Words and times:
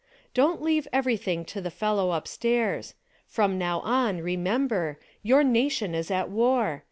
Don't 0.33 0.63
leave 0.63 0.87
everything 0.91 1.45
to 1.45 1.61
the 1.61 1.69
fellow 1.69 2.11
upstairs. 2.13 2.95
From 3.27 3.59
now 3.59 3.81
on, 3.81 4.17
remember: 4.19 4.97
Your 5.21 5.43
nation 5.43 5.93
is 5.93 6.09
at 6.09 6.27
war 6.31 6.79